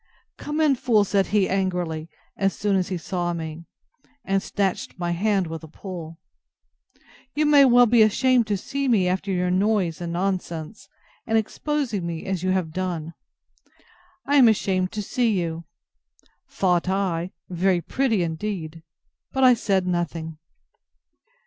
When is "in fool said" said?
0.59-1.27